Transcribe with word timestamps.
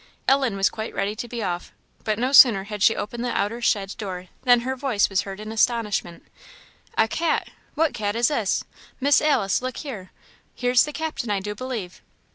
Ellen 0.27 0.55
was 0.57 0.71
quite 0.71 0.95
ready 0.95 1.15
to 1.15 1.27
be 1.27 1.43
off. 1.43 1.71
But 2.03 2.17
no 2.17 2.31
sooner 2.31 2.63
had 2.63 2.81
she 2.81 2.95
opened 2.95 3.23
the 3.23 3.37
outer 3.37 3.61
shed 3.61 3.93
door 3.99 4.29
than 4.45 4.61
her 4.61 4.75
voice 4.75 5.09
was 5.11 5.21
heard 5.21 5.39
in 5.39 5.51
astonishment. 5.51 6.23
"A 6.97 7.07
cat! 7.07 7.49
What 7.75 7.93
cat 7.93 8.15
is 8.15 8.29
this? 8.29 8.63
Miss 8.99 9.21
Alice! 9.21 9.61
look 9.61 9.77
here! 9.77 10.09
here's 10.55 10.85
the 10.85 10.91
Captain 10.91 11.29
I 11.29 11.39
do 11.39 11.53
believe." 11.53 12.01